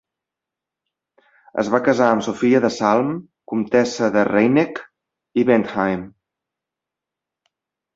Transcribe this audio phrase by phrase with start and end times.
[1.63, 3.13] Es va casar amb Sofia de Salm,
[3.55, 4.85] comtessa de Rheineck
[5.45, 6.13] i Bentheim.